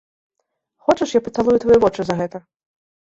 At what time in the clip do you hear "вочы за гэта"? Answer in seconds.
1.85-2.37